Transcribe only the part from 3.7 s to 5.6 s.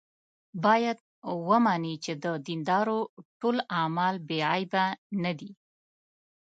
اعمال بې عیبه نه دي.